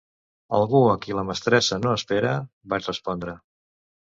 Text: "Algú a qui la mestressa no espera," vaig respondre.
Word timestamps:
"Algú 0.59 0.79
a 0.93 0.95
qui 1.03 1.17
la 1.17 1.23
mestressa 1.27 1.79
no 1.83 1.93
espera," 1.99 2.33
vaig 2.75 2.89
respondre. 2.89 3.37